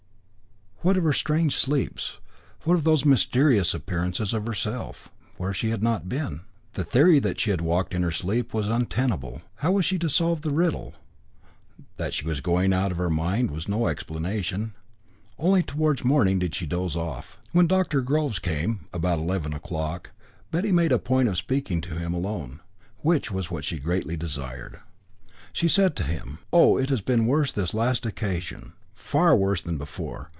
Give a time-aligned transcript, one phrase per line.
[0.83, 2.17] What of her strange sleeps?
[2.63, 6.41] What of those mysterious appearances of herself, where she had not been?
[6.73, 9.43] The theory that she had walked in her sleep was untenable.
[9.57, 10.95] How was she to solve the riddle?
[11.97, 14.73] That she was going out of her mind was no explanation.
[15.37, 17.37] Only towards morning did she doze off.
[17.51, 18.01] When Dr.
[18.01, 20.09] Groves came, about eleven o'clock,
[20.49, 22.59] Betty made a point of speaking to him alone,
[23.01, 24.79] which was what she greatly desired.
[25.53, 26.79] She said to him: "Oh!
[26.79, 30.29] it has been worse this last occasion, far worse than before.